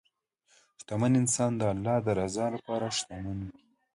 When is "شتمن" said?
0.79-1.13, 2.97-3.37